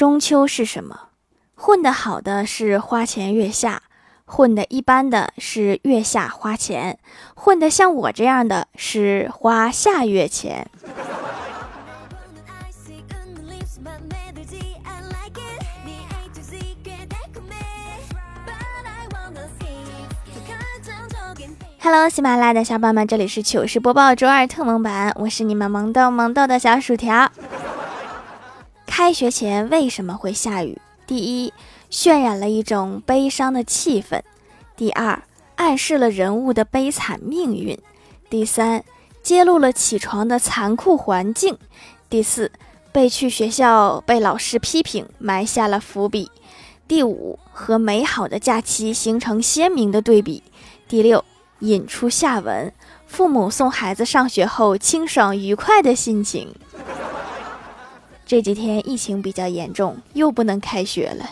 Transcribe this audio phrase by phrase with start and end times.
[0.00, 0.98] 中秋是什么？
[1.54, 3.82] 混得好的是花前月下，
[4.24, 6.98] 混得一般的是月下花钱，
[7.34, 10.70] 混得像我这样的是花下月钱。
[21.82, 27.30] Hello，喜马拉雅的小伙伴们，这里是糗事播报周二特蒙版，我是你们萌豆萌豆的小薯条。
[28.90, 30.76] 开学前为什么会下雨？
[31.06, 31.52] 第一，
[31.92, 34.20] 渲染了一种悲伤的气氛；
[34.76, 35.22] 第二，
[35.54, 37.78] 暗示了人物的悲惨命运；
[38.28, 38.84] 第三，
[39.22, 41.54] 揭露了起床的残酷环境；
[42.10, 42.50] 第四，
[42.90, 46.26] 被去学校被老师批评埋下了伏笔；
[46.88, 50.42] 第五，和美好的假期形成鲜明的对比；
[50.88, 51.24] 第六。
[51.60, 52.72] 引出下文：
[53.06, 56.54] 父母送孩子上学后清爽愉快的心情。
[58.30, 61.28] 这几天疫情比较严重，又不能开学了。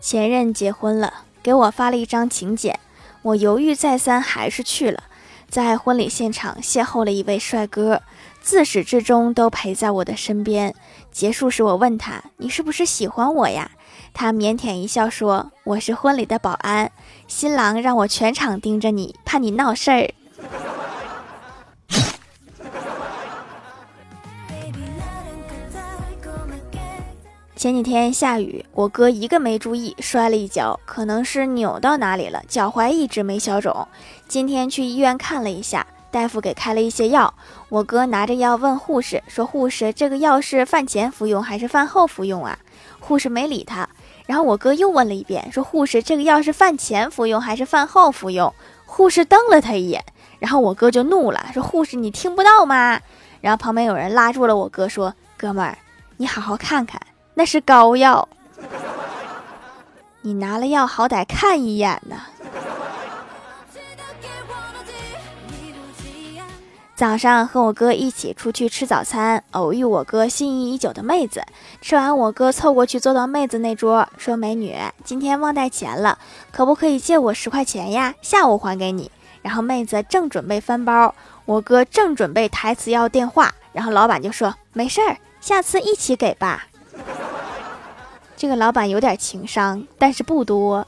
[0.00, 2.80] 前任结婚了，给我发了一张请柬，
[3.20, 5.02] 我犹豫再三，还是去了。
[5.50, 8.00] 在婚礼现场邂逅了一位帅哥，
[8.40, 10.74] 自始至终都陪在我的身边。
[11.12, 13.72] 结束时，我问他：“你是不是喜欢我呀？”
[14.14, 16.90] 他腼腆一笑说：“我是婚礼的保安，
[17.26, 20.10] 新郎让我全场盯着你，怕你闹事儿。”
[27.58, 33.88] 前几天下雨，我哥一个没注意摔了一跤，可能是扭到哪里了，脚踝一直没消肿。
[34.28, 37.34] 今天去医院看了一下，大夫给开了一些药。
[37.68, 42.56] 我哥拿着药问护士说：“护士，这个药是饭前服用还是饭后服用啊？”
[43.00, 43.88] 护士没理他。
[44.26, 48.54] 然后我哥又问了一遍，说：“护士，这个药是饭前服用还是饭后服用？”
[48.86, 50.04] 护士瞪了他一眼，
[50.38, 53.00] 然后我哥就怒了，说：“护士，你听不到吗？”
[53.42, 55.76] 然后旁边有人拉住了我哥，说：“哥们儿，
[56.18, 57.00] 你好好看看，
[57.38, 58.28] 那是膏药，
[60.22, 62.16] 你拿了药好歹看一眼呢。”
[66.96, 71.44] 早上和我哥一起出去吃早餐，偶遇我哥心仪已久的妹子。
[71.80, 76.18] 吃完，我哥凑过去坐到妹子那桌，说：“美女，今天忘带钱了，
[76.50, 78.16] 可不可以借我十块钱呀？
[78.20, 81.14] 下午还给你。”然后妹子正准备翻包，
[81.44, 86.64] 我哥正准备台词要电话，然后老板就说：“没事儿，下次一起给吧。”
[88.38, 90.86] 这个老板有点情商，但是不多。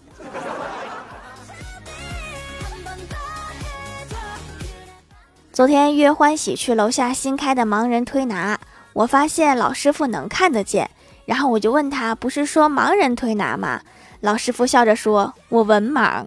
[5.53, 8.57] 昨天约欢喜去楼下新开的盲人推拿，
[8.93, 10.89] 我发现老师傅能看得见，
[11.25, 13.81] 然后我就问他，不是说盲人推拿吗？
[14.21, 16.27] 老师傅笑着说：“我文盲，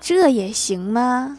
[0.00, 1.36] 这也行吗？”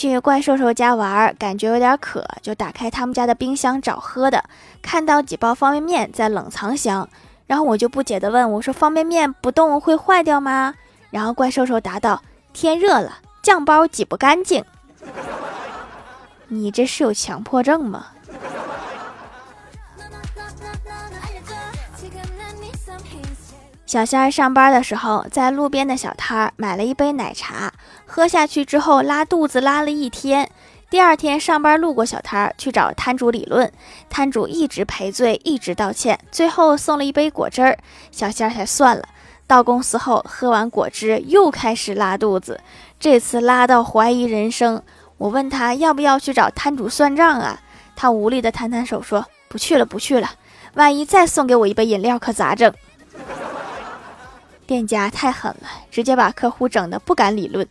[0.00, 4.44] 去怪兽兽家玩，感觉有点渴，就打开他们家的冰箱找喝的，
[4.80, 7.08] 看到几包方便面在冷藏箱。
[7.48, 10.72] 然后我就不解的问我说：“方便面不动会坏掉吗？”
[11.10, 12.22] 然后怪兽兽答道
[12.54, 14.64] ：“天热了，酱包挤不干净。”
[16.46, 18.06] 你这是有强迫症吗？
[23.88, 27.72] 小仙儿上班的时候，在路边的小摊儿买了一杯奶茶，
[28.04, 30.50] 喝下去之后拉肚子，拉了一天。
[30.90, 33.72] 第二天上班路过小摊儿，去找摊主理论，
[34.10, 37.78] 摊主一直赔罪，一直道歉，最后送了一杯果汁儿，
[38.10, 39.02] 小仙儿才算了。
[39.46, 42.60] 到公司后喝完果汁，又开始拉肚子，
[43.00, 44.82] 这次拉到怀疑人生。
[45.16, 47.58] 我问他要不要去找摊主算账啊？
[47.96, 50.32] 他无力的摊摊手说不去了，不去了。
[50.74, 52.70] 万一再送给我一杯饮料，可咋整？
[54.68, 57.66] 店家太狠了，直接把客户整的不敢理论。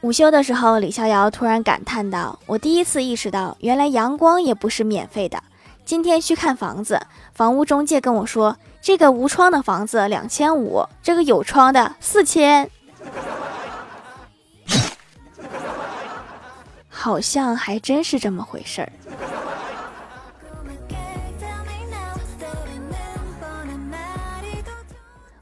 [0.00, 5.40] 午休的时候，李逍遥突然感叹道：“我第一次意识到，原来阳光也不是免费的。
[5.84, 7.00] 今天去看房子，
[7.32, 12.68] 房屋中介跟我说，这个无窗的房子两千五，这个有窗的四千，
[16.90, 18.90] 好像还真是这么回事儿。”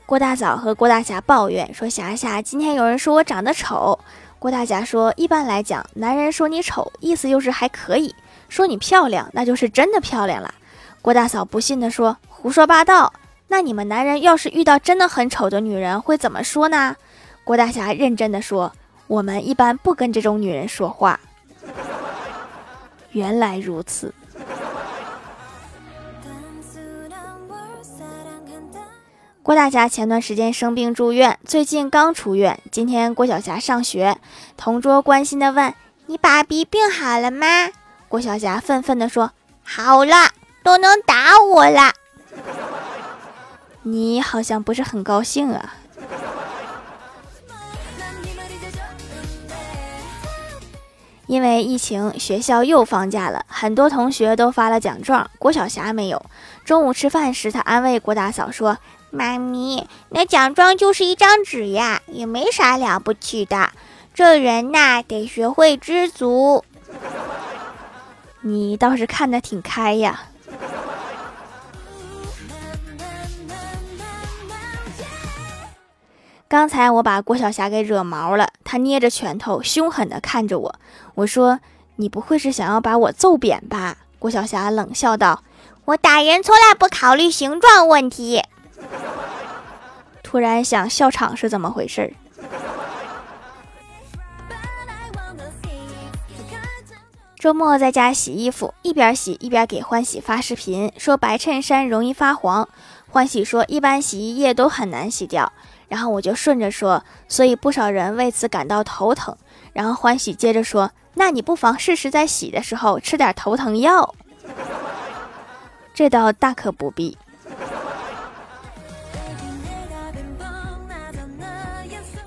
[0.09, 3.99] 郭大嫂和郭大侠抱怨说：“霞霞，今天有人说我长得丑。”
[4.41, 8.09] 郭大侠说：“一般来讲，男人说你丑，意思就是还可以；
[8.49, 10.55] 说你漂亮，那就是真的漂亮了。”
[11.03, 13.13] 郭大嫂不信地说：“胡说八道！
[13.49, 16.97] 那你们男人要是遇到真的很丑的女人，会怎么说呢？”
[17.45, 18.73] 郭大侠认真地说
[19.09, 21.21] ：“我们一般不跟这种女人说话。”
[23.13, 24.15] 原来如此。
[29.49, 32.61] 郭大侠前段时间生病住院，最近刚出院。
[32.71, 34.19] 今天郭晓霞上学，
[34.59, 35.73] 同桌关心的问
[36.05, 37.47] ：“你爸比病好了吗？”
[38.11, 39.33] 郭晓霞愤愤的说
[39.65, 41.95] ：“好了，都能打我了。”
[43.85, 45.77] 你好像不是很高兴啊。
[51.27, 56.23] 因为疫情，学校又放假了，很多同学都发了奖状，郭晓霞没有。
[56.67, 58.77] 中午吃饭时，她安慰郭大嫂说
[59.11, 63.71] ：“妈咪，那奖状就是一张纸呀，也没啥了不起的。
[64.15, 66.65] 这人呐，得学会知足。”
[68.43, 70.23] 你倒是看得挺开呀。
[76.47, 80.75] 刚才我把郭晓霞给惹毛了，她捏着拳头，凶狠地看着我。
[81.15, 81.61] 我说
[81.97, 85.43] ：“你不会是想要把我揍扁吧？”郭晓霞冷笑道
[85.85, 88.43] ：“我打人从来不考虑形状问题。”
[90.23, 92.13] 突然想笑场是怎么回事？
[97.39, 102.69] 周末在家洗衣服，一边洗一边给欢喜发视频，说白衬衫容易发黄。
[103.09, 105.53] 欢喜说：“一般洗衣液都很难洗掉。”
[105.89, 109.35] 然后我就顺着说，所以不少人为此感到头疼。
[109.73, 114.15] 然后欢喜接着说：“那你不妨试试在洗的时候吃点头疼药。”
[115.95, 117.17] 这倒大可不必。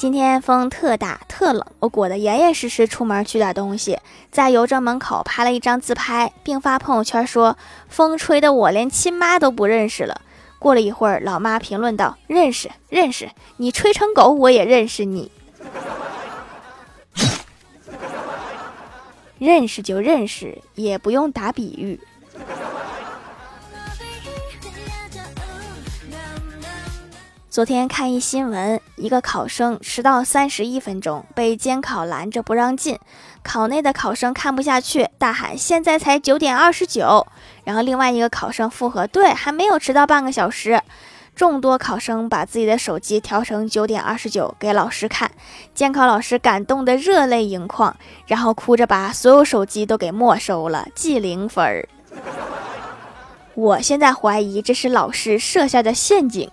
[0.01, 3.99] 今天风特大特冷，我裹得严严实实出门取点东西，
[4.31, 7.55] 在邮政门口拍了一张自拍，并发朋友圈说
[7.87, 10.21] ：“风吹得我连亲妈都不认识了。”
[10.57, 15.31] 过了一会儿，老妈评论道：“认识，认识，你吹成狗，我也认识你。
[19.37, 21.99] 认识就认识，也不用打比喻。”
[27.51, 32.97] 昨天看一新闻，一个考生迟到三十一分钟，被监考拦着不让进。
[33.43, 37.27] 考内的考生看不下去，大喊：“现在才九点二十九！”
[37.65, 40.81] 然后另外一个考生附和：“对，还没有迟到半个小时。”
[41.35, 45.29] 众多考生把自己的手机调成九点二十九给老师看，
[45.73, 47.93] 监考老师感动得热泪盈眶，
[48.27, 51.89] 然后哭着把所有手机都给没收了，记零分儿。
[53.55, 56.49] 我现在怀疑这是老师设下的陷阱。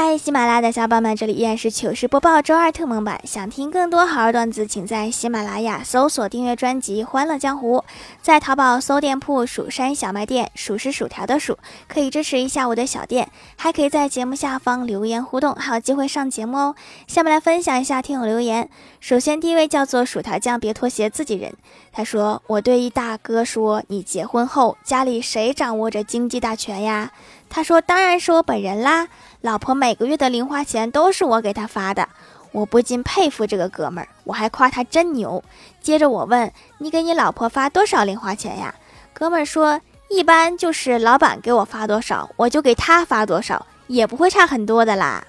[0.00, 3.20] 嗨，喜马拉雅的小伙伴们，这里依然是糗事播报周二特蒙版。
[3.24, 7.78] 想听更多好玩段子，请在喜马拉雅搜索订阅专辑《欢乐江湖》，
[8.22, 11.58] 在淘宝搜店铺“蜀山小卖店”，数是薯条的数，
[11.88, 16.76] 可以支持一下我的小店，还可以在节目下方留言互动，还有机会上节目哦。
[17.08, 18.70] 下面来分享一下听友留言。
[19.00, 21.52] 首先，第一位叫做薯条酱，别拖鞋，自己人。
[21.90, 27.10] 他说：“我对一大哥说，你结婚后家里谁掌握着经济大权呀？”
[27.50, 29.08] 他说：“当然是我本人啦。”
[29.40, 32.08] 老婆每个月的零花钱都是我给她发的，
[32.50, 35.42] 我不禁佩服这个哥们儿，我还夸他真牛。
[35.80, 38.74] 接着我问你给你老婆发多少零花钱呀？
[39.12, 39.80] 哥们儿说
[40.10, 45.24] 一般就是老板给我发多少，我就给他发多少，也不会差很多的啦。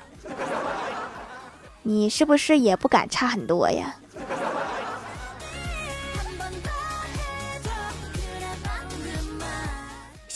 [1.83, 3.95] 你是不是也不敢差很多呀？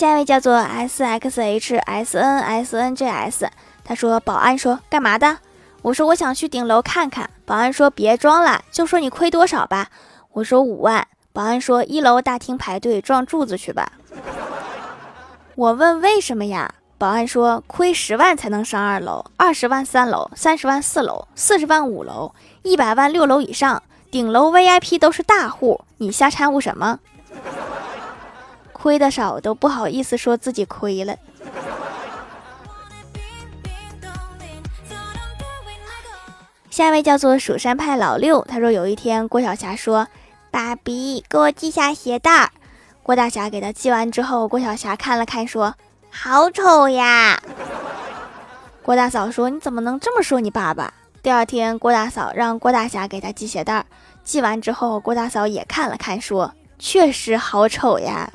[0.04, 3.50] 下一位叫做 S X H S N S N J S。
[3.86, 5.38] 他说：“保安说干嘛的？”
[5.82, 9.88] 我说：“我想去顶楼看看。”保安说：“别装了，就说你亏多少吧。”
[10.34, 13.94] 我说：“五万。”保安说：“一楼大厅排队撞柱子去吧。”
[15.56, 16.70] 我问：“为什么呀？”
[17.00, 22.34] 保安说：“亏十万才能上二楼，二十万三楼，三十万四楼，四十万五楼，
[22.64, 23.82] 一百万六楼以上，
[24.12, 27.00] 顶楼 VIP 都是大户，你瞎掺和什么？
[28.84, 31.16] 亏的少都不好意思说自己亏了。”
[36.70, 40.08] 下一位叫做蜀山派老六，他说有一天郭晓霞说
[40.52, 42.52] ：“爸比，给我系下鞋带。”
[43.02, 45.76] 郭大侠给他系完之后，郭晓霞看了看说
[46.12, 47.42] ：“好丑呀。”
[48.84, 53.86] 郭大嫂说：“你怎么能这么说你爸爸？”第二天，郭大嫂让郭大侠给他系鞋带，
[54.26, 58.30] 系完之后，郭大嫂也看了看说：“确实好丑呀。”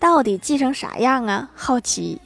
[0.00, 1.50] 到底记成啥样啊？
[1.54, 2.20] 好奇。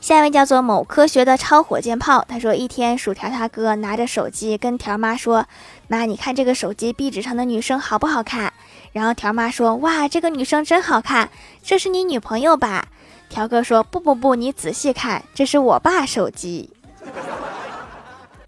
[0.00, 5.46] 下一位叫做某科学的超火箭炮，他说一天薯条他哥拿着手机跟条妈说
[5.86, 8.52] ：“妈，你看这个手机壁纸上的女生好不好看？”
[8.92, 11.30] 然后条妈说：“哇，这个女生真好看，
[11.62, 12.88] 这是你女朋友吧？”
[13.30, 16.70] 条哥说：“不不不，你仔细看，这是我爸手机。”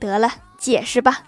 [0.00, 0.28] 得了，
[0.58, 1.22] 解释吧。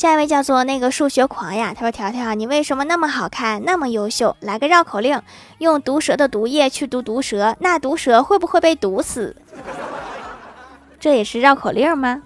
[0.00, 4.34] 下一位叫做那个数学狂呀，他说：“条条，你为什么那么好看，那么优秀？
[4.40, 5.20] 来个绕口令，
[5.58, 9.36] 用毒蛇的毒液去毒毒蛇，那毒蛇会不会被毒死？
[10.98, 12.22] 这也是绕口令吗？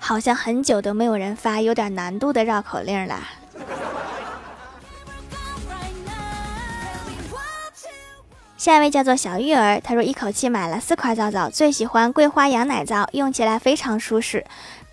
[0.00, 3.20] 好像很久都没有人发有点难度的绕口令了。”
[8.56, 14.44] 下一位叫做小玉儿，他说一口气买了四块皂皂，最喜欢桂花羊奶皂，用起来非常舒适。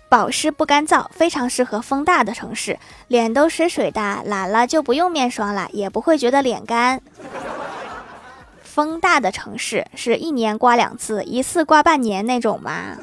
[0.08, 2.78] 保湿不干燥，非常适合风大的城市。
[3.08, 7.00] 脸都水水的，懒了就不用面霜了，也不会觉得脸干。
[8.62, 12.96] 风大的城市是一年刮两次，一次刮半年那种吗？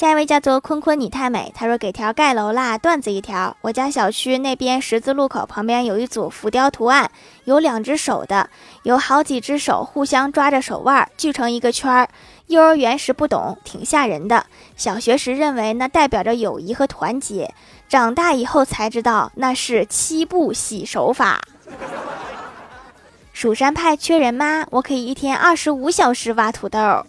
[0.00, 1.52] 下一位叫做坤坤，你太美。
[1.54, 3.54] 他说给条盖楼啦，段子一条。
[3.60, 7.10] 我家小区那边十字路口旁边有一组浮雕图案，
[7.44, 8.48] 有两只手的，
[8.82, 12.08] 有好几只手互相抓着手腕，聚成一个圈儿。
[12.46, 14.46] 幼儿园时不懂，挺吓人的。
[14.74, 17.52] 小学时认为那代表着友谊和团结，
[17.86, 21.42] 长大以后才知道那是七步洗手法。
[23.34, 24.64] 蜀山派缺人吗？
[24.70, 27.04] 我可以一天二十五小时挖土豆。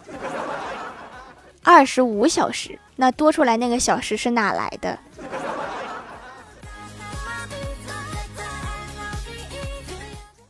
[1.64, 5.00] 二十五小时，那多出来那个小时是哪来的？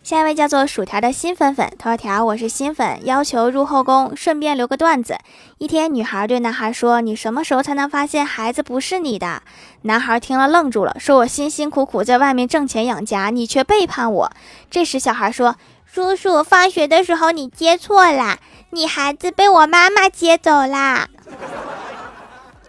[0.03, 5.17] 下一位叫做薯条的新粉粉，他说：“条，我是新粉，要求入后宫，顺便留个段子。
[5.59, 9.41] 一天，女孩对男孩说：‘你什么时候才能发现孩子不是你的？’
[9.83, 14.31] 男孩听了愣住了，说：‘我辛辛苦苦在外面挣钱养家，你却背叛我。’
[14.69, 15.55] 这时，小孩说
[15.89, 18.39] ：‘叔叔，放学的时候你接错了。’
[18.71, 21.07] 你孩子被我妈妈接走啦，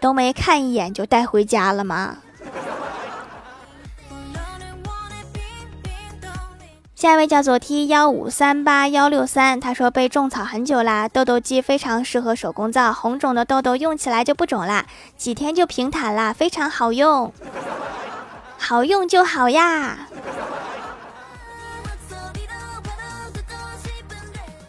[0.03, 2.17] 都没看一眼就带回家了吗？
[6.93, 17.31] 下一位叫做 T 幺五三八幺六三，他说被种草很久啦，痘痘肌非常适合手工皂，红肿的痘痘用起来就不肿啦，几天就平坦啦，非常好用，
[18.57, 20.09] 好用就好呀。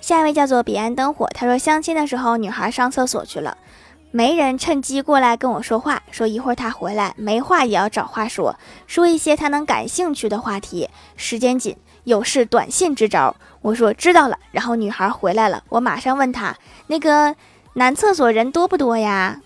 [0.01, 3.57] 下一位叫做彼岸灯火，他说相亲的时候，女孩上厕所去了，
[4.17, 8.55] 没人趁机过来跟我说话，说一会儿他回来，没话也要找话说，
[8.87, 10.89] 说一些他能感兴趣的话题。
[11.17, 13.35] 时间紧，有事短信支招。
[13.61, 16.55] 我说知道了，然后女孩回来了，我马上问他，
[16.87, 17.35] 那个
[17.73, 19.41] 男厕所人多不多呀？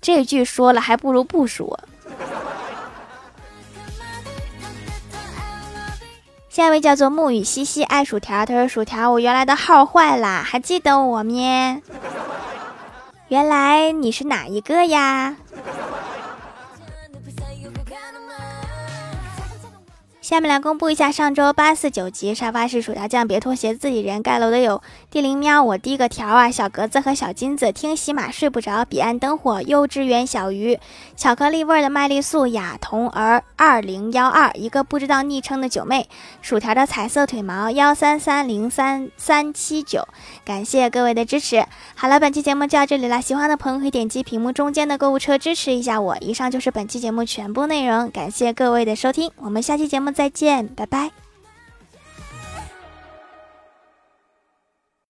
[0.00, 1.80] 这句说了还不如不说。
[6.48, 11.82] 下一位叫做沐雨西西爱薯条，他说：“薯条，我原来的号坏了，还记得我咩？
[13.28, 15.36] 原来你是哪一个呀？”
[20.26, 30.80] 下面来公布一下上周八四九集沙发是薯条酱，别脱鞋自己人盖楼的有地灵喵，我第一个条啊，小格子和小金子听喜马睡不着，彼岸灯火，幼稚园小鱼，
[31.14, 36.08] 巧克力味的麦丽素，雅童儿二零幺二，一个不知道昵称的九妹，
[36.42, 40.08] 薯条的彩色腿毛幺三三零三三七九，
[40.44, 41.64] 感谢各位的支持。
[41.94, 46.16] 好了，本期节目就到这里了，喜欢的朋友可以点击屏幕中间的购物车支持一下我。
[46.20, 50.15] 以上就是本期节目全部内容，感谢各位的收听，我们下期节目。
[50.16, 51.25] 再见，拜拜。